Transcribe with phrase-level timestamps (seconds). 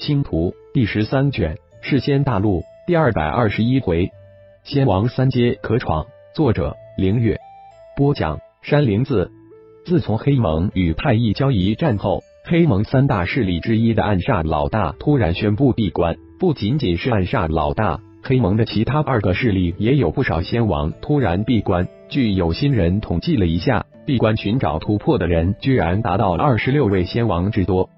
[0.00, 4.10] 星图第十三卷，世仙大陆第二百二十一回，
[4.64, 6.06] 仙王三阶可闯。
[6.34, 7.38] 作者：凌月。
[7.98, 9.30] 播讲：山林子。
[9.84, 16.16] 自从黑盟与太一交易战后，黑盟三大势力之一的暗煞老大突然宣布闭关。
[16.38, 21.86] 不仅仅是暗煞老大，黑盟的其他二个势力也有不少仙王突然闭关。
[22.08, 27.90] 据有心人统计了一下，闭关寻找突破的人居然达到二十六位仙王之多。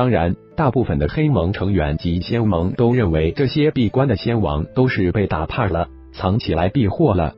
[0.00, 7.34] 当然，大部分的黑盟成员及仙盟都认为这些闭关的仙王都是被打怕了，藏起来避祸了。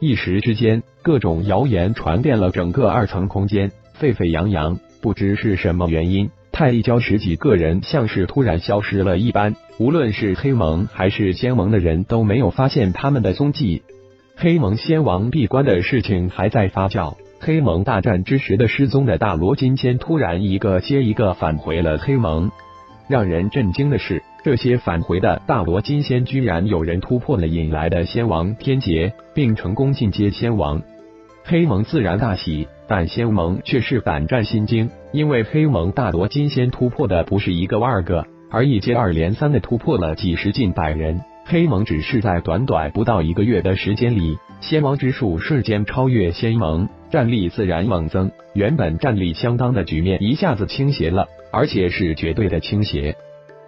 [0.00, 4.78] 一时之间，各种谣言传遍了整个二层空间，沸沸扬扬。
[5.02, 13.82] 不知是什么原因，太一教十几个人像是突然消失了一般，无论是黑盟还是仙盟的人都没有发现他们的踪迹。
[14.34, 17.16] 黑盟仙王闭关的事情还在发酵。
[17.40, 22.50] 黑盟大战之时的失踪的大罗金仙突然一个接一个返回了黑盟，
[23.08, 30.82] 让人震惊的是，这些返回的大罗金仙居然有人突破了引来的仙王天劫，并成功进阶仙王。
[31.44, 41.20] 黑盟自然大喜，但仙盟却是胆战心惊，因为黑盟大罗金仙突破的不是一个二个，而一接二连三的突破了几十近百人。
[41.46, 46.86] 黑盟只是在短短不到一个月的时间里，仙王之数瞬间超越仙盟。
[47.10, 53.16] 战力自然猛增，原本战力相当的局面一下子倾斜了，而且是绝对的倾斜。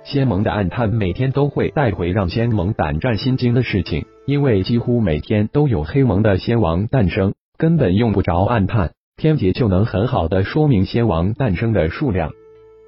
[0.05, 12.33] 仙盟的暗探每天都会带回让仙盟胆战心惊的事情，因为几乎每天都有黑盟的仙王诞生，根本用不着暗探，天劫就能很好的说明仙王诞生的数量。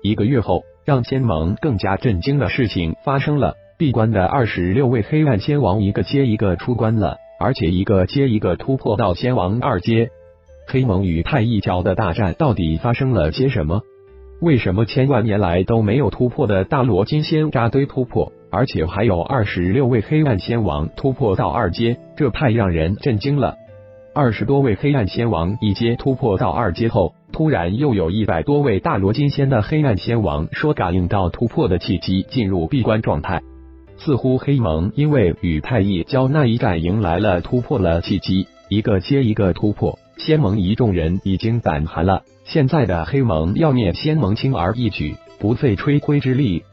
[0.03, 10.11] 一个月后，让仙盟更加震惊的事情发生了：闭关的二十六位黑暗仙王一个接一个出关了，而且一个接一个突破到仙王二阶。
[10.67, 13.83] 黑盟与太一教的大战到底发生了些什么？
[14.41, 21.97] 为什么千万年来都没有突破的大罗金仙扎堆突破，而且还有二十六位黑暗仙王突破到二阶？
[22.17, 23.57] 这太让人震惊了！
[24.15, 33.43] 二十多位黑暗仙王一阶突破到二阶后，突然又有一百多位大罗金仙的黑暗仙王说感应到突破的契机，进入闭关状态。
[33.97, 39.99] 似乎黑盟因为与太一教那一战迎来了突破了契机，一个接一个突破。
[40.19, 46.65] 仙盟一众人已经胆寒了，现在的黑盟要灭仙盟轻而易举，不费吹灰之力。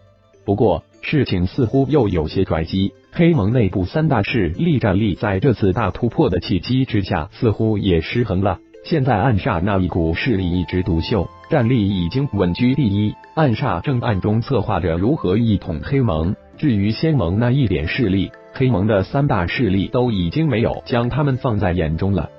[0.45, 8.59] 不过事情似乎又有些转机，黑盟内部三大势力战力在这次大突破的契机之下，似乎也失衡了。
[8.85, 16.35] 现在暗煞那一股势力一枝独秀，战力已经稳居第一，暗煞正暗中策划着如何一统黑盟。
[16.57, 22.29] 至于仙盟那一点势力，黑盟的三大势力都已经没有将他们放在眼中了。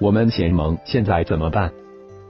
[0.00, 1.70] 我们仙盟现在怎么办？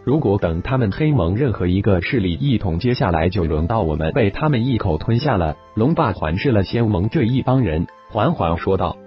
[0.04, 5.56] 如果等他们黑盟任何一个势力一统，接下来就轮到我们被他们一口吞下了。
[5.75, 8.98] 龙霸环视了仙盟这一帮人，缓缓说道：“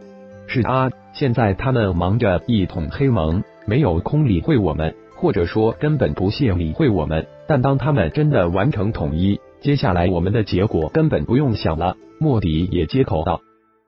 [0.47, 7.28] 是啊，现在他们忙着一统黑盟，没有空理会我们，或者说根本不屑理会我们。
[7.47, 13.41] 但当他们真的完成统一，接下来我们的结果根本不用想了。”莫迪也接口道：“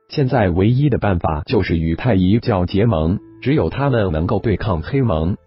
[0.09, 5.37] 现在唯一的办法就是与太一教结盟。”只有他们能够对抗黑盟。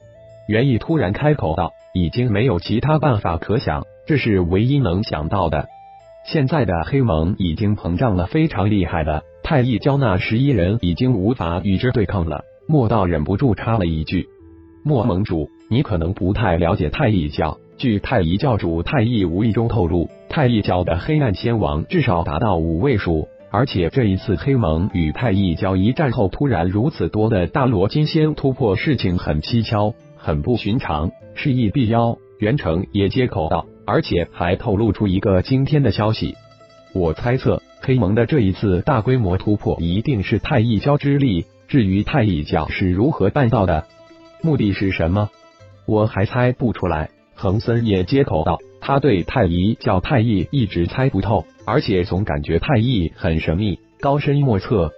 [0.48, 5.68] 元义突然开口道：“已经没有其他办法可想，这是唯一能想到的。
[6.26, 9.22] 现在的黑盟已经膨胀了，非常厉害的。
[9.42, 14.28] 太一教那十一人已经无法与之对抗了。”莫道忍不住插了一句
[14.84, 17.58] ：“莫盟主，你可能不太了解太一教。
[17.76, 32.16] 据太一教主太一无意中透露，太一教的黑暗仙王至少达到五位数。”而且这一次黑盟与太一交一战后，突然如此多的大罗金仙突破，事情很蹊跷，很不寻常，是意必妖。
[32.38, 36.34] 袁成也接口道，而且还透露出一个惊天的消息。
[36.94, 41.44] 我猜测黑盟的这一次大规模突破，一定是太一教之力。
[41.68, 43.84] 至于太一教是如何办到的，
[44.42, 45.28] 目的是什么，
[45.86, 47.10] 我还猜不出来。
[47.34, 51.46] 恒森也接口道，他对太医叫太医一直猜不透。
[51.64, 54.90] 而且总感觉太医很神秘、高深莫测。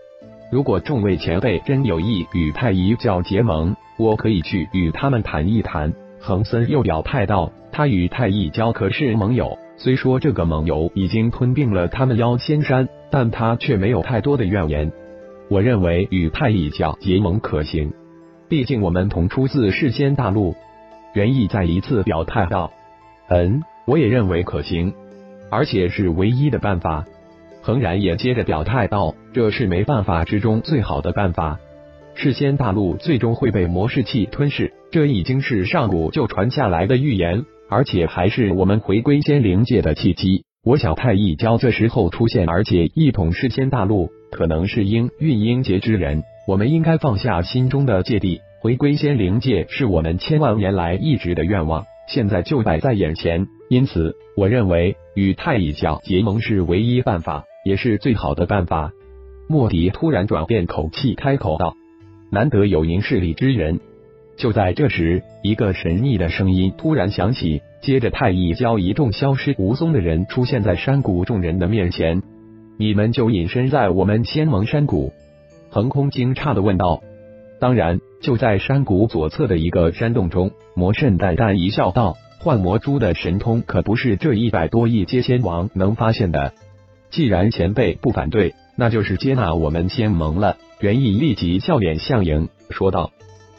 [0.51, 5.93] 如果众位前辈真有意与太医教结盟，我可以去与他们谈一谈。
[6.21, 14.91] 恒森又表态道：“他与太医教可是盟友，虽说这个盟友已经吞并了他们妖仙山，但他却没有太多的怨言。
[15.51, 17.93] 我认为与太医教结盟可行，
[18.49, 20.55] 毕竟我们同出自世间大陆。”
[21.13, 22.73] 元义再一次表态道
[23.29, 24.93] ：“嗯，我也认为可行。”
[25.51, 27.05] 而且是唯一的办法。
[27.63, 31.59] 恒然也接着表态道：“这是没办法之中最好的办法。
[32.15, 40.45] 世仙大陆最终会被魔士器吞噬，这已经是上古就传下来的预言，而且还是我们回归仙灵界的契机。
[40.63, 46.23] 我想太一教这时候出现，而且一统世间大陆，可能是应运英劫之人。
[46.47, 53.47] 我们应该放下心中的芥蒂，回归仙灵界，是我们千万年来一直的愿望，现在就摆在眼前。
[53.69, 58.93] 因此，我认为与太乙教结盟是唯一办法，也是最好的办法。
[59.49, 61.77] 莫迪突然转变口气，开口道
[62.31, 63.81] ：“难得有明事理之人。”
[64.37, 67.63] 就在这时，一个神秘的声音突然响起。
[67.81, 72.23] 接着，太乙教一众消失无踪的人出现在山谷众人的面前。
[72.79, 75.13] 你们就隐身在我们仙盟山谷？
[75.71, 77.03] 横空惊诧的问道。
[77.61, 80.51] 当然，就在山谷左侧的一个山洞中。
[80.75, 86.53] 魔圣淡淡一笑，道：“幻魔珠的神通可不是这一百多亿阶仙王能发现的。
[87.09, 93.13] 既然前辈不反对，那就是接纳我们仙盟了。”袁毅立即笑脸相迎，说道：“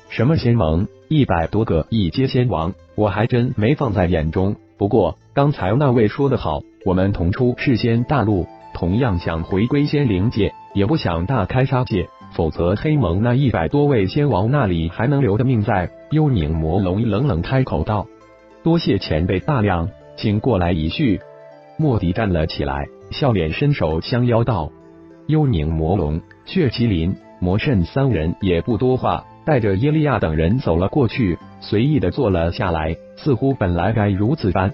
[0.09, 0.87] 什么仙盟？
[1.07, 4.55] 一百多个一阶仙王？”我还真没放在眼中。
[4.77, 8.45] 不过刚才那位说得好，我们同出世仙大陆，
[8.75, 12.07] 同样想回归仙灵界，也不想大开杀戒。
[12.33, 15.89] 否则黑盟那一百多位仙王那里还能留的命在？
[16.11, 18.05] 幽冥魔龙冷冷开口道
[18.65, 21.21] ：“多谢前辈大量，请过来一叙。”
[21.77, 24.71] 莫迪站了起来，笑脸伸手相邀道
[25.29, 34.73] ：“幽冥魔龙、血麒麟、魔圣三人也不多话。”带着耶利亚等人走了过去，随意的坐了下来，似乎本来该如此般。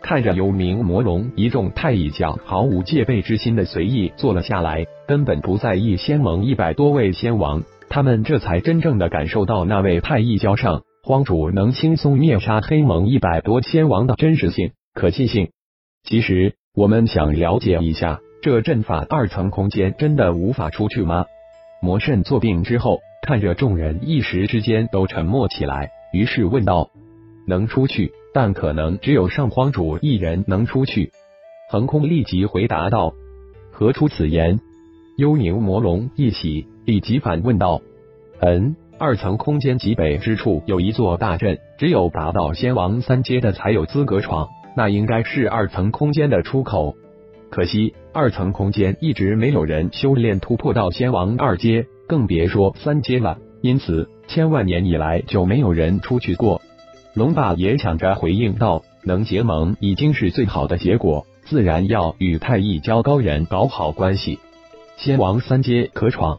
[0.00, 15.52] 看着有名魔龙一众太乙教毫无戒备之心的随意坐了下来，根本不在意仙盟一百多位仙王，他们这才真正的感受到那位太乙教上荒主能轻松灭杀黑盟一百多仙王的真实性、可信性。
[16.02, 21.26] 其实，我们想了解一下，这阵法二层空间真的无法出去吗？
[21.80, 22.98] 魔圣坐定之后。
[23.22, 26.90] 看着众人一时之间都沉默起来，于是问道
[27.46, 31.12] ：“能出去，但可能只有上荒主一人能出去。”
[31.70, 33.14] 横空立即回答道
[33.72, 34.60] ：“何出此言？”
[35.18, 37.80] 幽冥魔龙一喜，立即反问道
[38.38, 46.96] ：“嗯，二层空间极北之处有一座大阵，只有达到仙王三阶的才有资格闯，那应该是二层空间的出口。
[47.50, 56.62] 可惜二层空间一直没有人修炼突破到仙王二阶。”更别说三阶了，因此千万年以来就没有人出去过。
[57.14, 64.38] 龙霸也抢着回应道：“能结盟已经是最好的结果，自然要与太一教高人搞好关系。
[64.96, 66.38] 仙王三阶可闯。”